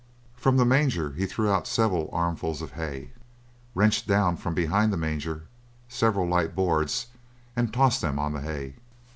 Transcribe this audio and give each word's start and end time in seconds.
From 0.35 0.57
the 0.57 0.65
manger 0.65 1.11
he 1.11 1.27
threw 1.27 1.51
out 1.51 1.67
several 1.67 2.09
armfuls 2.11 2.63
of 2.63 2.71
hay, 2.71 3.11
wrenched 3.75 4.07
down 4.07 4.35
from 4.35 4.55
behind 4.55 4.91
the 4.91 4.97
manger 4.97 5.43
several 5.89 6.27
light 6.27 6.55
boards, 6.55 7.05
and 7.55 7.71
tossed 7.71 8.01
them 8.01 8.17
on 8.17 8.33
the 8.33 8.41
hay. 8.41 8.77